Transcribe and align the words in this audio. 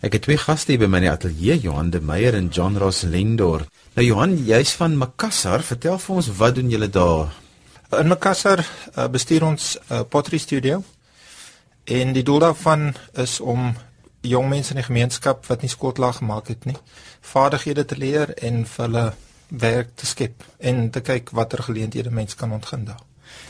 Ek 0.00 0.14
het 0.16 0.22
twee 0.24 0.40
gaste 0.40 0.78
by 0.80 0.86
my 0.88 1.02
ateljee, 1.10 1.58
Johan 1.60 1.90
de 1.92 2.00
Meyer 2.00 2.32
en 2.38 2.46
John 2.48 2.78
Ross 2.80 3.02
Lendor. 3.04 3.66
Nou 3.92 4.04
Johan, 4.06 4.32
jy's 4.48 4.70
van 4.78 4.94
Makassar. 4.96 5.60
Vertel 5.60 5.98
vir 6.00 6.14
ons 6.16 6.30
wat 6.38 6.54
doen 6.56 6.70
julle 6.72 6.88
daar? 6.88 7.34
In 7.98 8.08
Makassar 8.08 8.62
uh, 8.64 9.04
bestuur 9.12 9.44
ons 9.44 9.76
'n 9.76 9.92
uh, 9.92 10.00
pottery 10.08 10.38
studio. 10.38 10.80
En 11.84 12.16
die 12.16 12.22
doel 12.22 12.38
daarvan 12.38 12.94
is 13.12 13.40
om 13.40 13.76
jong 14.20 14.48
mense 14.48 14.70
in 14.70 14.80
die 14.80 14.86
gemeenskap 14.88 15.44
wat 15.46 15.60
nie 15.60 15.68
skoolklaar 15.68 16.16
gemaak 16.16 16.48
het 16.48 16.64
nie, 16.64 16.76
vaardighede 17.20 17.84
te 17.84 17.96
leer 17.96 18.32
en 18.40 18.64
vir 18.64 18.84
hulle 18.86 19.12
werk 19.48 19.88
te 19.94 20.06
skep 20.06 20.44
en 20.58 20.90
te 20.90 21.00
kyk 21.00 21.30
watter 21.30 21.62
geleenthede 21.62 22.10
mense 22.10 22.36
kan 22.36 22.52
ontgin 22.52 22.84
daar. 22.84 23.04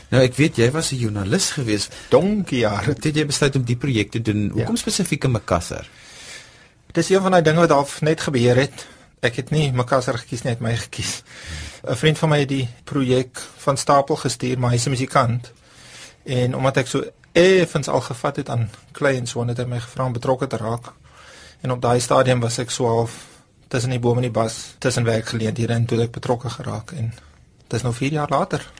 Nou 0.09 0.23
ek 0.23 0.35
weet 0.35 0.57
jy 0.57 0.71
was 0.71 0.91
'n 0.91 0.99
joernalis 0.99 1.51
gewees. 1.51 1.89
Donkie 2.09 2.59
jare 2.59 2.91
het 2.91 3.15
jy 3.15 3.25
besluit 3.25 3.55
om 3.55 3.63
die 3.63 3.77
projek 3.77 4.11
te 4.11 4.21
doen. 4.21 4.49
Hoekom 4.49 4.75
ja. 4.75 4.81
spesifiek 4.81 5.23
in 5.23 5.31
Makassar? 5.31 5.87
Dit 6.91 7.03
is 7.03 7.09
een 7.09 7.21
van 7.21 7.31
daai 7.31 7.43
dinge 7.43 7.59
wat 7.59 7.71
al 7.71 7.87
net 7.99 8.21
gebeur 8.21 8.55
het. 8.55 8.87
Ek 9.23 9.37
het 9.39 9.49
nie 9.49 9.71
Makassar 9.71 10.17
gekies 10.19 10.41
nie, 10.43 10.51
het 10.51 10.59
my 10.59 10.75
gekies. 10.75 11.23
'n 11.87 11.95
Vriend 11.95 12.17
van 12.17 12.29
my 12.29 12.39
het 12.39 12.49
die 12.49 12.67
projek 12.83 13.39
van 13.57 13.77
stapel 13.77 14.15
gestuur, 14.15 14.59
maar 14.59 14.71
hy's 14.71 14.85
'n 14.85 14.89
musikant. 14.89 15.51
En 16.23 16.55
omdat 16.55 16.77
ek 16.77 16.87
so 16.87 17.03
effens 17.31 17.87
al 17.87 18.01
gevat 18.01 18.35
het 18.35 18.49
aan 18.49 18.69
kleins, 18.91 19.33
wou 19.33 19.45
net 19.45 19.57
hy 19.57 19.65
my 19.65 19.79
gevra 19.79 20.05
om 20.05 20.13
betrokke 20.13 20.47
te 20.47 20.57
raak. 20.57 20.93
En 21.61 21.71
op 21.71 21.81
daai 21.81 21.99
stadium 21.99 22.39
was 22.39 22.57
ek 22.57 22.69
so 22.69 22.87
half 22.87 23.25
tussen 23.67 23.89
die 23.89 23.99
bome 23.99 24.15
en 24.15 24.21
die 24.21 24.31
bas, 24.31 24.75
tussen 24.77 25.03
werkgeleenthede 25.03 25.73
en 25.73 25.85
toe 25.85 26.01
ek 26.01 26.11
betrokke 26.11 26.49
geraak 26.49 26.91
en 26.91 27.13
dit 27.67 27.79
is 27.79 27.81
nou 27.81 27.93
4 27.93 28.11
jaar 28.11 28.29
later. 28.29 28.71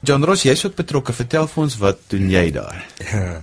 John 0.00 0.24
Ross, 0.24 0.42
jy's 0.42 0.64
ook 0.64 0.74
betrokke. 0.74 1.12
Vertel 1.12 1.46
vir 1.46 1.62
ons 1.62 1.76
wat 1.76 1.98
doen 2.06 2.30
jy 2.30 2.50
daar? 2.50 2.86
Ja, 3.12 3.42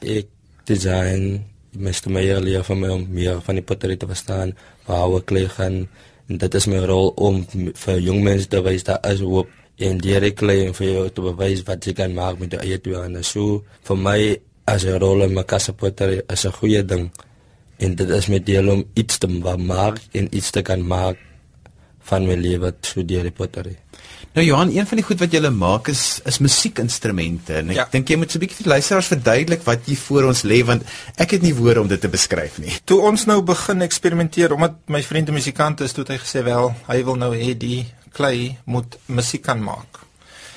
ek 0.00 0.26
design 0.64 1.51
meeste 1.72 2.10
my 2.10 2.20
hele 2.20 2.40
lewe 2.40 2.62
van 2.64 2.80
my 2.80 2.88
om 2.88 3.06
meer 3.08 3.40
van 3.40 3.58
die 3.58 3.64
pottery 3.64 3.96
te 3.96 4.06
verstaan, 4.06 4.54
waar 4.86 5.16
ek 5.16 5.26
klei 5.26 5.48
gaan 5.48 5.88
en 6.28 6.38
dit 6.38 6.54
is 6.54 6.66
my 6.66 6.78
rol 6.88 7.12
om 7.16 7.42
vir 7.84 7.98
jong 8.00 8.22
mense 8.24 8.48
te 8.48 8.60
wys 8.64 8.84
dat 8.84 9.04
as 9.06 9.20
hoop 9.20 9.50
en 9.82 9.98
deur 9.98 10.24
ek 10.28 10.38
klei 10.40 10.62
en 10.66 10.76
vir 10.76 10.88
jou 10.88 11.08
te 11.10 11.24
bewys 11.24 11.64
wat 11.66 11.86
jy 11.86 11.94
kan 11.98 12.14
maak 12.14 12.38
met 12.40 12.54
jou 12.54 12.60
eie 12.62 12.78
twee 12.78 12.98
hande. 12.98 13.22
So 13.22 13.64
vir 13.88 13.96
my 13.96 14.18
as 14.66 14.84
'n 14.84 15.00
rol 15.00 15.22
in 15.22 15.34
my 15.34 15.42
kasse 15.42 15.72
pottery 15.72 16.22
is 16.28 16.46
'n 16.46 16.52
goeie 16.52 16.82
ding 16.82 17.10
en 17.78 17.94
dit 17.94 18.08
is 18.08 18.28
met 18.28 18.46
deel 18.46 18.68
om 18.68 18.84
iets 18.94 19.18
te 19.18 19.26
maak 19.26 19.98
en 20.12 20.28
iets 20.30 20.50
te 20.50 20.62
kan 20.62 20.86
maak 20.86 21.16
van 22.00 22.26
my 22.26 22.34
lewe 22.34 22.72
toe 22.80 23.04
deur 23.04 23.22
die 23.22 23.30
pottery. 23.40 23.76
Nou 24.32 24.46
Johan, 24.46 24.70
een 24.72 24.86
van 24.88 24.96
die 24.96 25.04
goed 25.04 25.20
wat 25.20 25.34
jy 25.34 25.48
maak 25.52 25.90
is 25.92 26.20
is 26.24 26.38
musiekinstrumente 26.40 27.58
en 27.60 27.72
ek 27.74 27.76
ja. 27.76 27.84
dink 27.92 28.08
jy 28.08 28.16
moet 28.16 28.32
so 28.32 28.38
'n 28.38 28.44
bietjie 28.46 28.62
vir 28.62 28.70
luisteraars 28.72 29.10
verduidelik 29.12 29.66
wat 29.66 29.84
jy 29.84 29.96
voor 30.06 30.28
ons 30.30 30.40
lê 30.48 30.62
want 30.64 30.82
ek 31.20 31.34
het 31.36 31.42
nie 31.42 31.52
woorde 31.52 31.82
om 31.82 31.88
dit 31.88 32.00
te 32.00 32.08
beskryf 32.08 32.56
nie. 32.58 32.72
Toe 32.84 33.00
ons 33.00 33.26
nou 33.28 33.42
begin 33.42 33.82
eksperimenteer 33.82 34.54
omdat 34.56 34.78
my 34.88 35.02
vriend 35.02 35.28
'n 35.28 35.34
musikant 35.34 35.80
is, 35.80 35.92
toe 35.92 36.04
het 36.04 36.16
hy 36.16 36.18
gesê 36.24 36.44
wel, 36.44 36.72
hy 36.88 37.04
wil 37.04 37.16
nou 37.16 37.36
hê 37.36 37.52
die 37.58 37.92
klei 38.12 38.56
moet 38.64 38.96
musiek 39.06 39.42
kan 39.42 39.62
maak. 39.62 40.00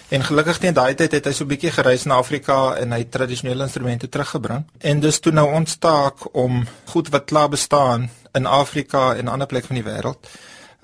En 0.08 0.24
gelukkig 0.24 0.58
teen 0.58 0.74
daai 0.74 0.96
tyd 0.96 1.12
het 1.12 1.26
hy 1.26 1.34
so 1.34 1.44
'n 1.44 1.48
bietjie 1.48 1.72
gereis 1.72 2.06
na 2.06 2.16
Afrika 2.16 2.78
en 2.80 2.92
hy 2.92 3.04
tradisionele 3.04 3.64
instrumente 3.64 4.08
teruggebring. 4.08 4.64
En 4.80 5.00
dis 5.00 5.20
toe 5.20 5.34
nou 5.34 5.52
ons 5.52 5.76
taak 5.76 6.36
om 6.36 6.66
goed 6.86 7.10
wat 7.10 7.26
klaar 7.26 7.50
bestaan 7.50 8.10
in 8.34 8.46
Afrika 8.46 9.16
en 9.16 9.28
ander 9.28 9.48
plekke 9.48 9.68
van 9.68 9.76
die 9.76 9.92
wêreld 9.92 10.28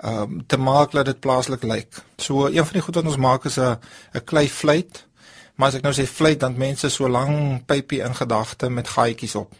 um, 0.04 0.46
te 0.46 0.56
maak 0.56 0.90
dat 0.90 1.04
dit 1.04 1.20
plaaslik 1.20 1.62
lyk. 1.62 2.02
So 2.16 2.46
een 2.46 2.64
van 2.64 2.72
die 2.72 2.82
goed 2.82 2.94
wat 2.94 3.04
ons 3.04 3.16
maak 3.16 3.44
is 3.44 3.58
'n 3.58 3.78
'n 4.14 4.24
klei 4.24 4.48
fluit. 4.48 5.06
Maar 5.54 5.68
as 5.68 5.74
ek 5.74 5.82
nou 5.82 5.94
sê 5.94 6.06
fluit 6.06 6.40
dan 6.40 6.56
mense 6.56 6.88
so 6.88 7.08
lank 7.08 7.66
pypie 7.66 8.00
in 8.00 8.14
gedagte 8.14 8.70
met 8.70 8.88
gaatjies 8.88 9.34
op. 9.34 9.52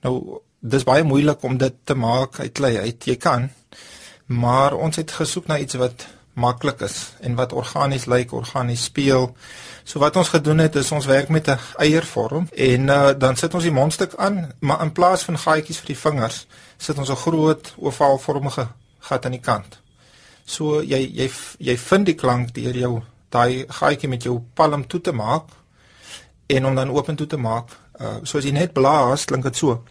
Nou 0.00 0.40
dis 0.60 0.84
baie 0.84 1.02
moeilik 1.02 1.42
om 1.42 1.56
dit 1.56 1.74
te 1.84 1.94
maak 1.94 2.40
uit 2.40 2.52
klei 2.52 2.78
uit. 2.78 3.04
Jy 3.04 3.16
kan. 3.16 3.50
Maar 4.26 4.74
ons 4.74 4.96
het 4.96 5.10
gesoek 5.10 5.46
na 5.46 5.58
iets 5.58 5.74
wat 5.74 6.06
maklik 6.32 6.80
is 6.80 7.12
en 7.20 7.34
wat 7.34 7.52
organies 7.52 8.06
lyk, 8.06 8.32
organies 8.32 8.84
speel. 8.84 9.36
So 9.84 9.98
wat 9.98 10.16
ons 10.16 10.28
gedoen 10.28 10.58
het 10.58 10.76
is 10.76 10.92
ons 10.92 11.06
werk 11.06 11.28
met 11.28 11.48
'n 11.48 11.58
eiervorm 11.76 12.48
en 12.52 12.80
uh, 12.80 13.10
dan 13.18 13.36
sit 13.36 13.54
ons 13.54 13.62
die 13.62 13.72
mondstuk 13.72 14.14
aan, 14.16 14.52
maar 14.58 14.82
in 14.82 14.92
plaas 14.92 15.22
van 15.22 15.38
gaatjies 15.38 15.78
vir 15.78 15.86
die 15.86 15.98
vingers, 15.98 16.46
sit 16.76 16.98
ons 16.98 17.10
'n 17.10 17.16
groot 17.16 17.74
ovaalvormige 17.76 18.68
gat 19.00 19.24
aan 19.24 19.36
die 19.36 19.44
kant. 19.44 19.78
So 20.48 20.82
jy 20.82 21.00
jy 21.12 21.28
jy 21.58 21.76
vind 21.76 22.06
die 22.06 22.16
klank 22.16 22.54
deur 22.56 22.76
jou 22.76 22.94
daai 23.30 23.66
gaatjie 23.68 24.08
met 24.08 24.24
jou 24.24 24.38
palm 24.54 24.86
toe 24.86 25.00
te 25.00 25.12
maak 25.12 25.52
en 26.48 26.66
om 26.66 26.74
dan 26.74 26.90
oop 26.90 27.08
en 27.08 27.16
toe 27.16 27.26
te 27.26 27.36
maak. 27.36 27.76
Uh 28.00 28.18
so 28.24 28.38
as 28.38 28.44
jy 28.44 28.52
net 28.56 28.72
blaas, 28.72 29.24
klink 29.24 29.44
dit 29.44 29.56
so. 29.56 29.82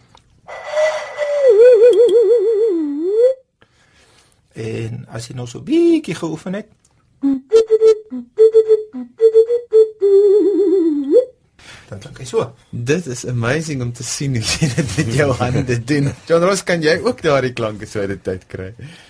En 4.58 5.06
as 5.14 5.28
jy 5.30 5.36
nou 5.38 5.46
so 5.48 5.62
bietjie 5.62 6.16
geoefen 6.18 6.58
het, 6.58 6.72
dan 11.90 12.00
klink 12.02 12.18
hy 12.24 12.26
so. 12.26 12.50
Dit 12.78 13.08
is 13.08 13.26
amazing 13.26 13.82
om 13.82 13.92
te 13.94 14.04
sien 14.04 14.36
hoe 14.38 14.44
jy 14.44 14.68
dit 14.76 14.92
met 14.98 15.14
jou 15.16 15.32
hande 15.40 15.78
doen. 15.90 16.12
John 16.30 16.44
Ross, 16.46 16.64
kan 16.64 16.84
jy 16.84 16.98
ook 17.02 17.24
daardie 17.26 17.54
klanke 17.58 17.88
so 17.90 18.04
uit 18.04 18.12
die 18.12 18.20
tyd 18.22 18.44
kry? 18.52 18.68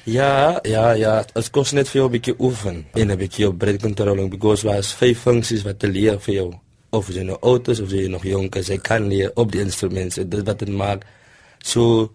Ja, 0.07 0.59
ja, 0.63 0.91
ja, 0.95 1.15
dit 1.33 1.49
kos 1.51 1.73
net 1.75 1.89
vir 1.91 2.01
jou 2.01 2.07
'n 2.07 2.13
bietjie 2.13 2.35
oefen 2.39 2.85
en 2.93 3.11
'n 3.11 3.17
bietjie 3.17 3.47
op 3.47 3.57
breath 3.57 3.81
controlling 3.81 4.29
because 4.29 4.63
was 4.63 4.93
vyf 4.93 5.19
funksies 5.19 5.63
wat 5.63 5.79
te 5.79 5.87
leer 5.87 6.19
vir 6.19 6.33
jou. 6.33 6.53
Of 6.91 7.09
jy 7.09 7.23
nou 7.23 7.37
oud 7.41 7.67
is 7.67 7.79
of 7.79 7.91
jy 7.91 8.07
nog 8.07 8.23
jonk 8.23 8.55
is, 8.55 8.67
jy 8.67 8.77
kan 8.77 9.07
leer 9.07 9.31
op 9.35 9.51
die 9.51 9.61
instrumente. 9.61 10.27
Dit 10.27 10.45
wat 10.45 10.59
dit 10.59 10.69
maak 10.69 11.05
so 11.59 12.11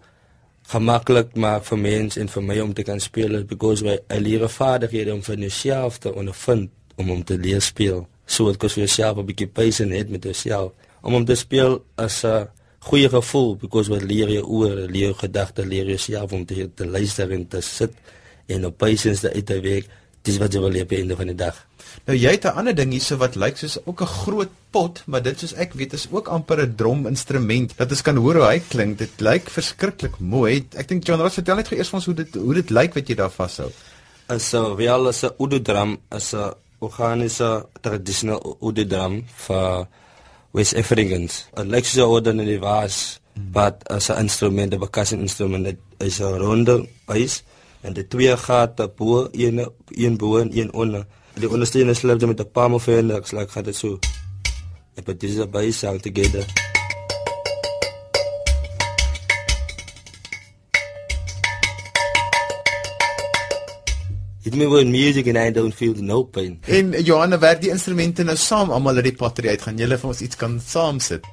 gemaklik 0.67 1.35
maak 1.35 1.65
vir 1.65 1.77
mense 1.77 2.19
en 2.19 2.29
vir 2.29 2.43
my 2.43 2.59
om 2.59 2.73
te 2.73 2.83
kan 2.83 2.99
speel 2.99 3.43
because 3.43 3.83
'n 3.83 4.21
leer 4.21 4.49
vaardighede 4.49 5.13
om 5.13 5.21
vir 5.21 5.37
jouself 5.37 5.99
te 5.99 6.13
ondervind 6.13 6.69
om 6.95 7.11
om 7.11 7.23
te 7.23 7.37
leer 7.37 7.61
speel 7.61 8.07
so 8.25 8.47
dit 8.47 8.57
kos 8.57 8.73
vir 8.73 8.85
jouself 8.85 9.17
'n 9.17 9.25
bietjie 9.25 9.47
pace 9.47 9.83
en 9.83 9.91
het 9.91 10.09
met 10.09 10.23
jouself 10.23 10.71
om 11.03 11.19
om 11.19 11.25
te 11.27 11.35
speel 11.35 11.81
as 11.99 12.23
'n 12.23 12.47
goeie 12.89 13.09
gevoel 13.09 13.55
because 13.55 13.91
wat 13.91 14.03
leer 14.03 14.29
jy 14.29 14.41
oor 14.41 14.75
leer 14.91 15.11
jou 15.11 15.17
gedagte 15.23 15.65
leer 15.65 15.85
jouself 15.85 16.31
om 16.31 16.45
te 16.45 16.69
te 16.75 16.85
luister 16.85 17.31
en 17.31 17.47
te 17.47 17.61
sit 17.61 17.93
en 18.47 18.65
op 18.65 18.77
patience 18.77 19.21
te 19.21 19.33
uit 19.33 19.45
te 19.45 19.59
werk. 19.61 19.87
Dis 20.23 20.37
wat 20.39 20.53
jy 20.53 20.59
wil 20.59 20.71
leer 20.71 20.87
einde 20.87 21.15
van 21.15 21.27
die 21.27 21.35
dag. 21.35 21.55
Nou 22.07 22.17
jy 22.17 22.31
het 22.31 22.45
'n 22.45 22.57
ander 22.59 22.75
ding 22.75 22.91
hierso 22.91 23.17
wat 23.17 23.35
lyk 23.35 23.57
soos 23.57 23.77
ook 23.85 24.01
'n 24.01 24.15
groot 24.23 24.49
pot 24.71 25.03
maar 25.05 25.21
dit 25.21 25.39
soos 25.39 25.53
ek 25.53 25.73
weet 25.73 25.93
is 25.93 26.07
ook 26.11 26.27
amper 26.27 26.61
'n 26.61 26.75
drum 26.75 27.07
instrument 27.07 27.73
dat 27.77 27.89
ons 27.89 28.01
kan 28.01 28.15
hoor 28.15 28.35
hoe 28.35 28.45
hy 28.45 28.59
klink. 28.59 28.97
Dit 28.97 29.19
lyk 29.19 29.49
verskriklik 29.49 30.19
mooi. 30.19 30.65
Ek 30.75 30.87
dink 30.87 31.05
John 31.05 31.21
Ross 31.21 31.35
vertel 31.35 31.55
net 31.55 31.67
gou 31.67 31.77
eers 31.77 31.89
vir 31.89 31.97
ons 31.97 32.05
hoe 32.05 32.15
dit 32.15 32.35
hoe 32.35 32.53
dit 32.53 32.69
lyk 32.69 32.93
wat 32.93 33.07
jy 33.07 33.15
daar 33.15 33.31
vashou. 33.31 33.71
So 34.37 34.75
wel 34.75 35.07
as 35.07 35.23
'n 35.23 35.31
udu 35.39 35.61
drum 35.61 35.97
as 36.09 36.33
'n 36.33 36.53
organiese 36.79 37.65
tradisionele 37.81 38.55
oude 38.61 38.85
drum 38.87 39.25
vir 39.47 39.87
West 40.53 40.75
Africans. 40.77 41.47
Dit 41.57 41.69
lyk 41.73 41.85
soos 41.85 42.05
'n 42.05 42.13
ordinary 42.13 42.59
was, 42.61 43.19
but 43.33 43.81
as 43.89 44.09
'n 44.09 44.21
instrument, 44.21 44.73
'n 44.73 44.79
percussion 44.79 45.19
instrument, 45.19 45.65
dit 45.65 45.79
is 45.97 46.21
'n 46.21 46.37
ronde 46.37 46.87
base 47.05 47.41
en 47.81 47.93
die 47.93 48.07
twee 48.07 48.37
gate 48.37 48.87
bo, 48.95 49.27
een 49.31 49.65
een 49.87 50.17
bo 50.17 50.37
en 50.37 50.49
een 50.57 50.73
onder. 50.73 51.05
Die 51.33 51.49
ondersteuners 51.49 51.99
sluit 51.99 52.25
met 52.25 52.39
'n 52.39 52.51
palm 52.51 52.73
of 52.73 52.85
hand, 52.85 53.11
ek 53.11 53.27
slag 53.27 53.63
dit 53.63 53.75
so. 53.75 53.99
Ek 54.95 55.03
put 55.03 55.19
this 55.19 55.49
base 55.49 55.87
all 55.87 55.99
together. 55.99 56.62
Hit 64.43 64.55
me 64.55 64.65
with 64.67 64.87
music 64.87 65.27
and 65.27 65.37
I 65.37 65.51
don't 65.51 65.71
feel 65.71 65.93
no 65.93 66.25
pain. 66.25 66.59
En 66.67 66.91
Johanna 67.01 67.37
werk 67.39 67.61
die 67.61 67.69
instrumente 67.71 68.25
nou 68.27 68.35
saam 68.35 68.73
almal 68.75 68.97
uit 68.99 69.05
die 69.07 69.15
pottery 69.15 69.53
uit. 69.53 69.61
Gaan 69.63 69.77
julle 69.79 69.95
vir 70.01 70.09
ons 70.09 70.19
iets 70.25 70.35
kan 70.35 70.57
saam 70.59 70.99
sit? 70.99 71.23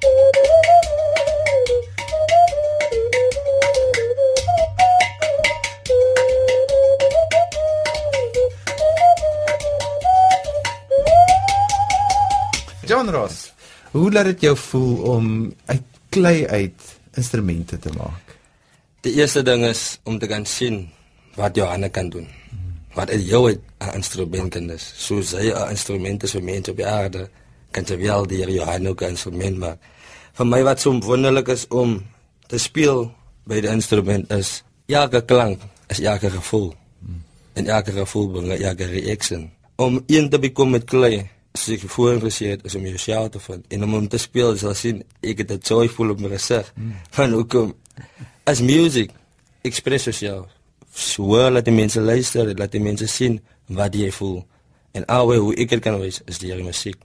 John 12.87 13.11
Ross, 13.11 13.51
hoe 13.91 14.07
laat 14.07 14.31
dit 14.31 14.47
jou 14.47 14.55
voel 14.69 14.93
om 15.17 15.27
uit 15.65 16.03
klei 16.15 16.47
uit 16.47 16.93
instrumente 17.19 17.75
te 17.75 17.91
maak? 17.97 18.37
Die 19.03 19.19
eerste 19.19 19.43
ding 19.43 19.67
is 19.67 19.99
om 20.07 20.15
te 20.15 20.31
kan 20.31 20.47
sien 20.47 20.85
wat 21.35 21.59
Johanna 21.59 21.91
kan 21.91 22.07
doen 22.07 22.31
wat 22.93 23.09
is 23.09 23.27
jou 23.29 23.51
'n 23.51 23.59
instrument 23.93 24.55
en 24.55 24.67
dis 24.67 24.93
so 24.97 25.21
sy 25.21 25.51
'n 25.51 25.69
instrument 25.69 26.23
is 26.23 26.31
vir 26.31 26.43
mense 26.43 26.71
op 26.71 26.77
die 26.77 26.87
aarde 26.87 27.29
kan 27.71 27.83
jy 27.87 27.97
wel 27.97 28.27
die 28.27 28.43
Johannes 28.51 28.95
kan 28.95 29.15
instrument 29.15 29.57
maak. 29.57 29.79
Vir 30.33 30.45
my 30.47 30.61
wat 30.63 30.79
so 30.79 30.99
wonderlik 30.99 31.47
is 31.47 31.67
om 31.69 32.01
te 32.47 32.57
speel 32.57 33.11
by 33.47 33.61
die 33.63 33.71
instrument 33.71 34.31
is 34.31 34.61
elke 34.87 35.21
klank 35.25 35.61
is 35.91 35.99
elke 35.99 36.29
gevoel. 36.29 36.73
En 37.53 37.67
elke 37.67 37.91
gevoel 37.91 38.29
bring 38.31 38.51
elke 38.51 38.85
reaction. 38.85 39.49
Om 39.75 40.03
een 40.07 40.29
te 40.29 40.39
bekom 40.39 40.71
met 40.71 40.85
klei 40.87 41.29
as 41.51 41.67
ek 41.67 41.83
voorgesit 41.83 42.63
is 42.65 42.75
om 42.75 42.85
jouself 42.87 43.29
te 43.33 43.39
vind. 43.39 43.65
En 43.67 43.83
om 43.83 43.93
om 43.93 44.07
te 44.07 44.17
speel 44.17 44.55
sal 44.57 44.75
sien 44.75 45.03
ek 45.19 45.43
het 45.43 45.47
dit 45.47 45.67
joyful 45.67 46.13
op 46.13 46.19
my 46.19 46.31
gesig 46.31 46.71
van 47.17 47.35
hoekom? 47.35 47.75
As 48.47 48.61
music 48.61 49.11
express 49.67 50.07
yourself. 50.07 50.47
So 50.93 51.49
laat 51.49 51.65
die 51.65 51.73
mense 51.73 52.01
luister, 52.01 52.51
laat 52.57 52.71
die 52.71 52.83
mense 52.83 53.07
sien 53.07 53.39
wat 53.67 53.95
jy 53.95 54.11
voel. 54.11 54.41
En 54.91 55.05
alwe 55.07 55.37
hoe 55.39 55.55
ek 55.55 55.79
kan 55.81 55.99
wys 55.99 56.21
is 56.27 56.39
die 56.39 56.53
musiek. 56.63 56.99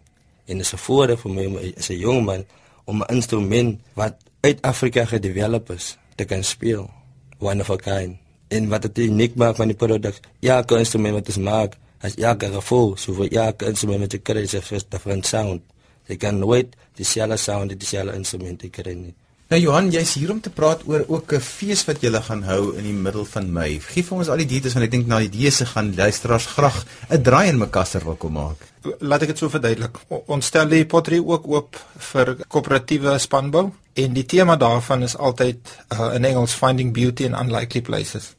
En 0.47 0.59
dit 0.59 0.67
is 0.67 0.73
'n 0.73 0.79
voordeel 0.79 1.17
vir 1.17 1.31
my 1.31 1.75
as 1.77 1.91
'n 1.91 1.99
jong 1.99 2.25
man 2.25 2.45
om 2.85 3.03
'n 3.03 3.15
instrument 3.15 3.81
wat 3.95 4.15
uit 4.41 4.63
Afrika 4.63 5.05
gedevelop 5.05 5.71
is 5.71 5.97
te 6.17 6.25
kan 6.25 6.45
speel. 6.45 6.91
One 7.39 7.61
of 7.61 7.71
a 7.71 7.77
kind. 7.77 8.17
En 8.49 8.69
wat 8.69 8.83
dit 8.83 8.99
uniek 8.99 9.35
maak 9.35 9.57
van 9.57 9.69
die 9.69 9.77
produk, 9.77 10.21
ja, 10.41 10.57
elke 10.57 10.79
instrument 10.79 11.15
wat 11.15 11.27
ons 11.27 11.37
maak, 11.37 11.77
as 12.01 12.15
elke 12.15 12.47
gevoel, 12.53 12.97
so 12.97 13.13
vir 13.13 13.29
elke 13.33 13.67
instrument 13.67 14.01
wat 14.01 14.13
jy 14.13 14.19
kry 14.19 14.43
is 14.43 14.55
'n 14.55 14.81
different 14.89 15.27
sound. 15.27 15.63
Jy 16.07 16.17
kan 16.17 16.39
nooit 16.39 16.77
dieselfde 16.95 17.37
sound 17.37 17.71
in 17.71 17.79
dieselfde 17.79 18.15
instrument 18.15 18.71
kry 18.71 18.93
nie. 18.95 19.15
Nou 19.47 19.61
Johan, 19.63 19.93
jy's 19.95 20.17
hier 20.19 20.33
om 20.33 20.41
te 20.43 20.51
praat 20.51 20.81
oor 20.91 21.05
ook 21.07 21.33
'n 21.33 21.41
fees 21.41 21.85
wat 21.87 22.01
jy 22.03 22.11
gaan 22.11 22.43
hou 22.43 22.75
in 22.79 22.83
die 22.83 22.93
middel 22.93 23.25
van 23.25 23.53
Mei. 23.53 23.79
Gee 23.81 24.03
vir 24.03 24.19
ons 24.19 24.29
al 24.29 24.37
die 24.43 24.47
details 24.47 24.75
want 24.75 24.87
ek 24.87 24.91
dink 24.91 25.07
na 25.07 25.19
die 25.19 25.29
idee 25.29 25.51
se 25.51 25.67
gaan 25.67 25.95
luisteraars 25.95 26.47
graag 26.47 26.85
'n 27.11 27.23
draai 27.23 27.49
in 27.49 27.59
Makassar 27.59 28.05
wil 28.05 28.17
kom 28.17 28.33
maak. 28.33 28.57
Laat 28.99 29.23
ek 29.23 29.29
dit 29.29 29.39
so 29.39 29.49
verduidelik. 29.49 29.99
Ons 30.27 30.47
stel 30.47 30.69
die 30.69 30.85
pottery 30.85 31.19
ook 31.19 31.47
oop 31.47 31.77
vir 31.97 32.37
koöperatiewe 32.49 33.19
spanbou 33.19 33.73
en 33.95 34.13
die 34.13 34.27
tema 34.27 34.57
daarvan 34.57 35.03
is 35.03 35.17
altyd 35.17 35.59
uh, 35.93 36.15
in 36.15 36.25
Engels 36.25 36.53
finding 36.53 36.93
beauty 36.93 37.25
in 37.25 37.35
unlikely 37.35 37.83
places. 37.83 38.35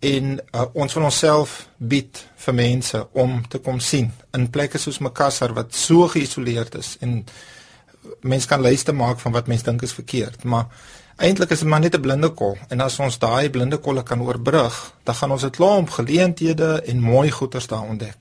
En 0.00 0.40
uh, 0.54 0.64
ons 0.72 0.94
wil 0.94 1.04
onsself 1.04 1.68
bied 1.78 2.26
vir 2.36 2.54
mense 2.54 3.06
om 3.12 3.48
te 3.48 3.58
kom 3.58 3.80
sien 3.80 4.12
in 4.32 4.50
plekke 4.50 4.78
soos 4.78 4.98
Makassar 4.98 5.54
wat 5.54 5.74
so 5.74 6.08
geïsoleerd 6.08 6.74
is 6.74 6.96
en 7.00 7.24
mense 8.20 8.48
kan 8.48 8.60
lyste 8.60 8.92
maak 8.92 9.20
van 9.20 9.32
wat 9.32 9.46
mense 9.46 9.64
dink 9.64 9.82
is 9.82 9.92
verkeerd, 9.92 10.44
maar 10.44 10.66
eintlik 11.16 11.50
is 11.50 11.58
dit 11.58 11.68
maar 11.68 11.80
net 11.80 11.94
'n 11.94 12.00
blinde 12.00 12.28
kol 12.28 12.56
en 12.68 12.80
as 12.80 12.98
ons 12.98 13.18
daai 13.18 13.50
blinde 13.50 13.76
kolle 13.76 14.02
kan 14.02 14.22
oorbrug, 14.22 14.94
dan 15.04 15.14
gaan 15.14 15.30
ons 15.30 15.44
'n 15.44 15.50
klomp 15.50 15.90
geleenthede 15.90 16.82
en 16.82 17.00
mooi 17.00 17.30
goeders 17.30 17.66
daar 17.66 17.82
ontdek. 17.82 18.16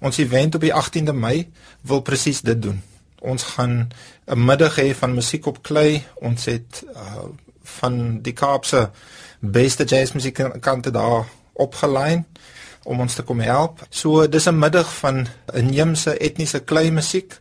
Ons 0.00 0.18
event 0.18 0.54
op 0.54 0.60
die 0.60 0.74
18de 0.74 1.12
Mei 1.12 1.50
wil 1.80 2.00
presies 2.00 2.40
dit 2.40 2.62
doen. 2.62 2.82
Ons 3.18 3.42
gaan 3.42 3.88
'n 4.26 4.44
middag 4.44 4.76
hê 4.76 4.94
van 4.94 5.14
musiek 5.14 5.46
op 5.46 5.62
klei. 5.62 6.04
Ons 6.14 6.44
het 6.44 6.84
uh, 6.94 7.00
van 7.62 8.22
die 8.22 8.32
Kaapse 8.32 8.90
beste 9.38 9.84
jazzmusiekkante 9.84 10.90
daar 10.90 11.26
opgelyn 11.52 12.26
om 12.82 13.00
ons 13.00 13.14
te 13.14 13.22
kom 13.22 13.40
help. 13.40 13.86
So 13.90 14.28
dis 14.28 14.46
'n 14.46 14.58
middag 14.58 14.94
van 14.94 15.26
inheemse 15.52 16.18
etniese 16.18 16.60
klei 16.60 16.90
musiek 16.90 17.40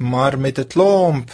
maar 0.00 0.38
met 0.38 0.58
'n 0.58 0.66
klomp 0.66 1.30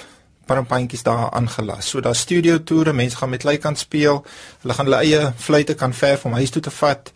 parampantjies 0.46 1.02
daar 1.02 1.30
aangelas. 1.30 1.88
So 1.88 2.00
daar 2.00 2.14
studio 2.14 2.62
toere, 2.62 2.92
mense 2.92 3.16
gaan 3.16 3.28
met 3.28 3.44
lei 3.44 3.58
kan 3.58 3.76
speel. 3.76 4.24
Hulle 4.60 4.74
gaan 4.74 4.84
hulle 4.84 5.00
eie 5.00 5.32
fluitte 5.36 5.74
kan 5.74 5.94
verf 5.94 6.24
om 6.24 6.32
huis 6.32 6.50
toe 6.50 6.62
te 6.62 6.70
vat. 6.70 7.12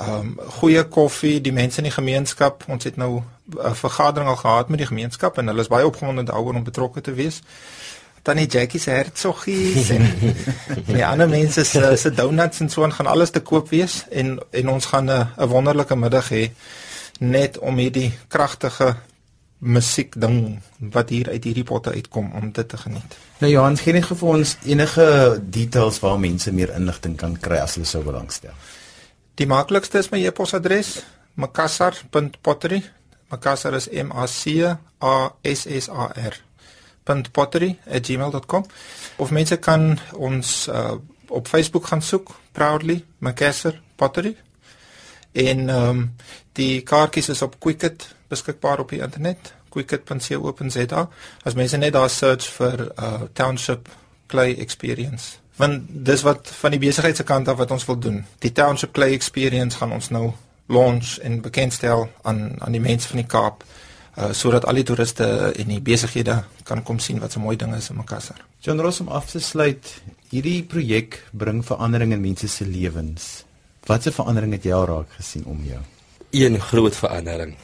Um, 0.00 0.38
goeie 0.58 0.84
koffie, 0.88 1.40
die 1.40 1.52
mense 1.52 1.76
in 1.76 1.84
die 1.84 1.92
gemeenskap. 1.92 2.64
Ons 2.68 2.84
het 2.84 2.96
nou 2.96 3.22
'n 3.46 3.74
vergadering 3.74 4.30
al 4.30 4.36
gehad 4.36 4.68
met 4.68 4.78
die 4.78 4.86
gemeenskap 4.86 5.38
en 5.38 5.46
hulle 5.46 5.60
is 5.60 5.68
baie 5.68 5.86
opgewonde 5.86 6.22
daaroor 6.22 6.54
om 6.54 6.64
betrokke 6.64 7.00
te 7.00 7.14
wees. 7.14 7.42
Tannie 8.22 8.46
Jackie 8.46 8.80
se 8.80 8.90
hertsoggies 8.90 9.88
en, 9.90 10.02
en 10.86 10.94
die 10.94 11.06
ander 11.06 11.28
mense 11.28 11.64
se 11.64 11.96
se 11.96 12.10
donuts 12.10 12.60
en 12.60 12.68
so 12.68 12.82
aan 12.82 12.92
gaan 12.92 13.06
alles 13.06 13.30
te 13.30 13.40
koop 13.40 13.68
wees 13.68 14.04
en 14.10 14.38
en 14.50 14.68
ons 14.68 14.84
gaan 14.84 15.10
'n 15.10 15.28
'n 15.38 15.48
wonderlike 15.48 15.96
middag 15.96 16.28
hê 16.30 16.50
net 17.18 17.58
om 17.58 17.76
hierdie 17.76 18.12
kragtige 18.28 18.96
musiek 19.62 20.14
ding 20.18 20.58
wat 20.92 21.12
hier 21.14 21.28
uit 21.30 21.44
hierdie 21.44 21.64
potte 21.64 21.92
uitkom 21.94 22.32
om 22.34 22.50
dit 22.52 22.68
te 22.68 22.76
geniet. 22.76 23.16
Nou 23.38 23.50
Johan, 23.52 23.78
gee 23.78 23.94
net 23.94 24.08
vir 24.10 24.28
ons 24.28 24.56
enige 24.66 25.06
details 25.54 26.00
waar 26.02 26.18
mense 26.18 26.52
meer 26.52 26.74
inligting 26.74 27.14
kan 27.16 27.36
kry 27.38 27.60
as 27.62 27.76
hulle 27.78 27.86
sou 27.86 28.02
belangstel. 28.02 28.54
Die 29.38 29.46
maklikste 29.46 30.02
is 30.02 30.10
my 30.10 30.18
e-posadres 30.26 30.96
makassar.pottery. 31.34 32.82
Makassar 33.30 33.74
is 33.78 33.88
M 33.88 34.10
A 34.12 34.26
C 34.26 34.60
A 35.00 35.14
S 35.42 35.66
S 35.66 35.88
A 35.88 36.10
R. 36.10 36.34
.pottery@gmail.com 37.32 38.66
of 39.16 39.30
mense 39.30 39.56
kan 39.58 39.98
ons 40.14 40.68
uh, 40.68 40.94
op 41.28 41.48
Facebook 41.48 41.86
gaan 41.86 42.02
soek 42.02 42.30
proudly 42.52 43.04
Makassar 43.18 43.80
Pottery. 43.96 44.36
En 45.32 45.68
ehm 45.68 45.88
um, 45.88 46.14
die 46.52 46.82
kaartjies 46.82 47.28
is 47.28 47.42
op 47.42 47.56
Quicket 47.58 48.14
beskikbaar 48.28 48.78
op 48.78 48.90
die 48.92 49.00
internet 49.00 49.54
quicket.co.za 49.72 51.08
as 51.42 51.54
mense 51.54 51.76
net 51.76 51.92
daar 51.96 52.10
search 52.10 52.48
vir 52.58 52.88
uh 52.98 53.22
township 53.32 53.88
clay 54.26 54.54
experience 54.64 55.38
want 55.56 55.88
dis 55.88 56.24
wat 56.26 56.50
van 56.60 56.74
die 56.74 56.80
besigheid 56.80 57.16
se 57.16 57.24
kant 57.24 57.48
af 57.48 57.56
wat 57.60 57.70
ons 57.70 57.86
wil 57.88 57.98
doen 57.98 58.24
die 58.44 58.52
township 58.52 58.92
clay 58.92 59.12
experience 59.16 59.80
gaan 59.80 59.92
ons 59.92 60.10
nou 60.12 60.32
launch 60.72 61.16
en 61.22 61.40
bekendstel 61.40 62.08
aan 62.22 62.44
aan 62.58 62.72
die 62.72 62.84
mense 62.84 63.08
van 63.08 63.22
die 63.22 63.28
Kaap 63.28 63.64
uh 64.18 64.32
sodat 64.36 64.66
al 64.68 64.80
die 64.80 64.84
toeriste 64.84 65.26
en 65.56 65.70
die 65.72 65.80
besighede 65.80 66.42
kan 66.68 66.82
kom 66.82 66.98
sien 66.98 67.20
wat 67.20 67.32
so 67.32 67.40
mooi 67.40 67.56
dinge 67.56 67.76
is 67.76 67.88
in 67.90 67.96
Makassar. 67.96 68.44
John 68.60 68.80
Ross 68.80 69.00
om 69.00 69.08
af 69.08 69.30
te 69.30 69.40
sluit, 69.40 69.88
hierdie 70.28 70.62
projek 70.68 71.22
bring 71.32 71.64
verandering 71.64 72.12
in 72.12 72.20
mense 72.20 72.48
se 72.48 72.66
lewens. 72.68 73.44
Watse 73.82 74.12
verandering 74.14 74.52
het 74.54 74.66
jy 74.66 74.74
al 74.76 74.84
raak 74.86 75.14
gesien 75.18 75.42
om 75.50 75.58
jou? 75.66 75.80
Een 76.30 76.60
groot 76.62 76.94
verandering. 76.94 77.56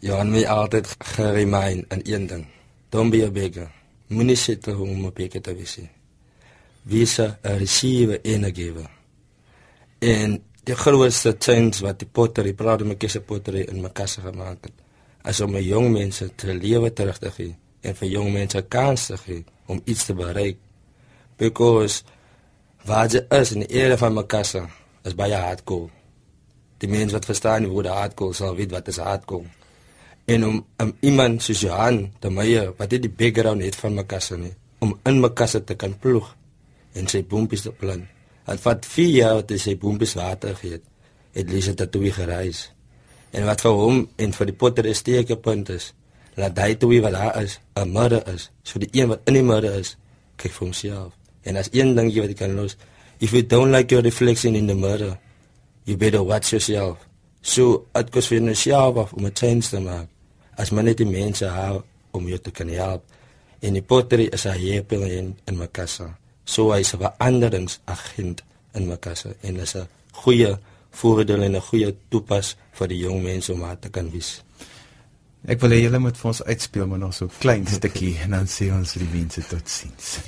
Johan 0.00 0.30
my 0.32 0.46
altyd 0.48 0.88
geremind 1.12 1.92
in 1.92 2.00
een 2.04 2.26
ding. 2.26 2.46
Don't 2.88 3.12
be 3.12 3.20
a 3.26 3.30
beggar. 3.30 3.68
Moenie 4.08 4.36
sit 4.40 4.66
om 4.72 5.04
op 5.04 5.14
beggar 5.14 5.42
te 5.42 5.54
wees. 5.54 5.78
Wees 6.82 7.18
'n 7.18 7.36
receiver 7.42 8.20
en 8.24 8.44
'n 8.46 8.54
giver. 8.54 8.90
En 9.98 10.42
die 10.64 10.74
grootste 10.74 11.36
change 11.38 11.80
wat 11.80 11.98
die 11.98 12.08
pottery, 12.08 12.52
praat 12.52 12.84
met 12.84 12.98
kies 12.98 13.18
pottery 13.26 13.60
in 13.60 13.80
Makassar 13.80 14.24
gemaak 14.24 14.64
het, 14.64 14.72
is 15.24 15.40
om 15.40 15.56
jong 15.56 15.92
mense 15.92 16.34
te 16.34 16.54
lewe 16.54 16.92
terug 16.92 17.18
te 17.18 17.30
gee 17.30 17.56
en 17.80 17.94
vir 17.94 18.08
jong 18.08 18.32
mense 18.32 18.62
kans 18.68 19.06
te 19.06 19.16
gee 19.16 19.44
om 19.66 19.80
iets 19.84 20.04
te 20.04 20.14
bereik. 20.14 20.56
Because 21.36 22.02
wat 22.84 23.24
is 23.28 23.52
in 23.52 23.60
die 23.60 23.68
era 23.68 23.96
van 23.96 24.12
Makassar 24.12 24.70
is 25.06 25.14
baie 25.14 25.34
hardcore. 25.34 25.88
Die 26.82 26.90
mense 26.90 27.16
wat 27.16 27.28
verstaan 27.28 27.64
hoe 27.70 27.82
die 27.86 27.94
hardcore 27.94 28.34
sal 28.34 28.56
weet 28.58 28.74
wat 28.74 28.88
is 28.92 29.00
hardcore 29.02 29.46
en 30.26 30.46
om 30.46 30.66
um, 30.82 30.92
iemand 31.00 31.42
soos 31.42 31.60
Johan 31.62 32.12
te 32.18 32.30
Meyer 32.30 32.72
wat 32.78 32.90
dit 32.90 33.04
die 33.04 33.12
background 33.12 33.62
het 33.62 33.76
van 33.78 33.94
Makassar 33.94 34.40
nie 34.42 34.54
om 34.82 34.96
in 35.06 35.20
Makassar 35.22 35.62
te 35.64 35.76
kan 35.78 35.94
ploeg 35.98 36.32
en 36.96 37.06
sy 37.10 37.22
boompies 37.28 37.62
te 37.66 37.72
plan. 37.72 38.02
Het 38.46 38.62
vat 38.62 38.86
4 38.88 39.12
jaar 39.12 39.42
hy 39.48 39.58
sy 39.60 39.76
boompies 39.78 40.14
water 40.18 40.56
gee 40.58 40.76
het. 40.76 40.84
Het 41.36 41.50
lees 41.52 41.68
dit 41.68 41.92
toe 41.92 42.10
gereis. 42.12 42.70
En 43.30 43.44
wat 43.46 43.60
vir 43.60 43.76
hom 43.76 44.02
en 44.16 44.32
vir 44.32 44.50
die 44.50 44.56
potter 44.56 44.86
is 44.88 45.02
steeke 45.04 45.36
punt 45.36 45.70
is, 45.74 45.90
laat 46.40 46.58
hy 46.58 46.74
toe 46.80 47.00
wat 47.04 47.12
daar 47.12 47.42
is, 47.42 47.58
'n 47.76 47.92
murder 47.92 48.22
is. 48.34 48.50
So 48.62 48.78
die 48.78 48.88
een 48.92 49.08
wat 49.08 49.20
in 49.26 49.34
die 49.34 49.42
murder 49.42 49.74
is, 49.78 49.96
kyk 50.36 50.52
vir 50.52 50.66
homself. 50.66 51.12
En 51.42 51.56
as 51.56 51.68
een 51.72 51.94
ding 51.94 52.10
jy 52.10 52.20
wat 52.20 52.28
jy 52.28 52.34
kan 52.34 52.54
los, 52.54 52.76
if 53.20 53.32
you 53.32 53.42
don't 53.42 53.70
like 53.70 53.90
your 53.90 54.02
reflection 54.02 54.54
in 54.56 54.66
the 54.66 54.74
murder, 54.74 55.18
you 55.84 55.96
better 55.96 56.22
watch 56.22 56.52
yourself. 56.52 56.98
So, 57.42 57.86
dit 57.94 58.10
kos 58.10 58.28
vir 58.28 58.40
jouself 58.40 59.12
om 59.12 59.26
'n 59.26 59.34
change 59.34 59.68
te 59.70 59.80
maak 59.80 60.08
as 60.56 60.70
men 60.70 60.84
net 60.84 60.98
die 60.98 61.08
mense 61.08 61.46
hou 61.46 61.82
om 62.16 62.28
jou 62.28 62.38
te 62.38 62.50
kan 62.50 62.68
help. 62.68 63.04
En 63.60 63.76
die 63.76 63.82
pottery 63.82 64.28
is 64.32 64.46
'n 64.46 64.58
hepel 64.58 65.02
in 65.02 65.56
Makassar. 65.56 66.16
So 66.44 66.72
hy 66.72 66.80
is 66.80 66.94
'n 66.94 66.98
veranderingsagent 66.98 68.42
in 68.74 68.86
Makassar 68.86 69.34
en 69.42 69.56
is 69.56 69.74
'n 69.76 69.88
goeie 70.12 70.58
voordeel 70.90 71.42
en 71.42 71.56
'n 71.56 71.60
goeie 71.60 71.94
toepas 72.08 72.56
vir 72.72 72.88
die 72.88 72.98
jong 72.98 73.22
mense 73.22 73.52
om 73.52 73.64
aan 73.64 73.78
te 73.78 73.88
kan 73.88 74.10
wys. 74.10 74.42
Ek 75.46 75.60
wil 75.60 75.70
hê 75.70 75.82
julle 75.82 75.98
moet 75.98 76.16
vir 76.16 76.28
ons 76.28 76.42
uitspeel 76.42 76.86
maar 76.86 76.98
nog 76.98 77.14
so 77.14 77.28
klein 77.38 77.66
stukkie 77.66 78.16
en 78.24 78.30
dan 78.30 78.46
sê 78.46 78.72
ons 78.72 78.92
die 78.92 79.08
mense 79.12 79.42
totsiens. 79.46 80.18